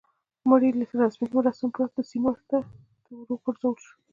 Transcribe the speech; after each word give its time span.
مړی 0.49 0.67
یې 0.71 0.77
له 0.79 0.85
رسمي 1.03 1.27
مراسمو 1.35 1.73
پرته 1.75 1.99
سیند 2.09 2.37
ته 2.49 2.57
ور 3.13 3.27
وغورځول 3.31 3.75
شو. 3.85 3.93